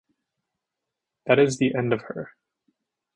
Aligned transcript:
That 1.27 1.37
is 1.37 1.59
the 1.59 1.75
end 1.75 1.93
of 1.93 2.01
her. 2.01 2.31